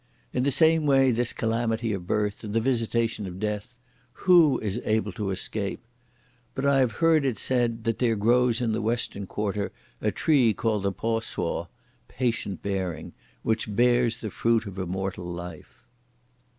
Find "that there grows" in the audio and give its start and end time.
7.83-8.61